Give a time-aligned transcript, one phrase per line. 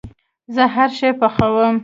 [0.55, 1.75] زه هرشی پخوم